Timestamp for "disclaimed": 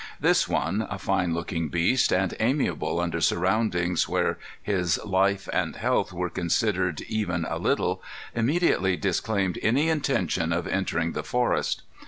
8.97-9.59